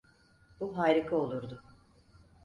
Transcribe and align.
Bu 0.59 0.77
harika 0.77 1.15
olurdu. 1.15 1.63